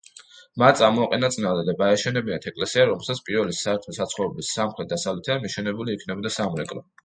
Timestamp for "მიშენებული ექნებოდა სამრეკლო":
5.49-6.87